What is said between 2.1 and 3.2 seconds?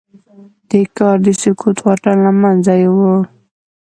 له منځه يووړ.